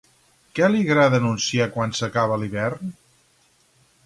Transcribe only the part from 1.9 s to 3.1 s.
s'acaba l'hivern?